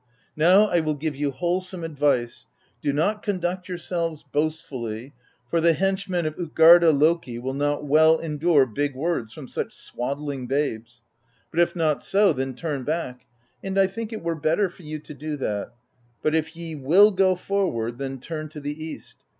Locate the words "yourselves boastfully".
3.69-5.13